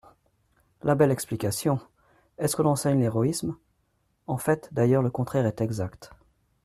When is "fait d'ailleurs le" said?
4.39-5.11